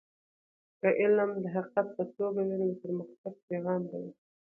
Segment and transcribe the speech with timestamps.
[0.79, 4.11] که علم د حقیقت په توګه وي نو د پرمختګ پیغام به وي.